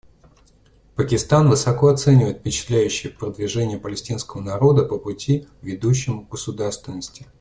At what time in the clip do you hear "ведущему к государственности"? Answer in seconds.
5.61-7.27